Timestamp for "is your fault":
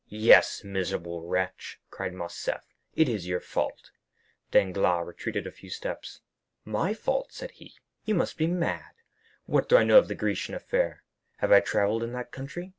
3.07-3.91